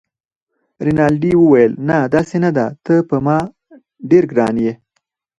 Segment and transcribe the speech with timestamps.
[0.85, 3.37] رینالډي وویل: نه، داسې نه ده، ته پر ما
[4.09, 4.73] ډېر ګران يې.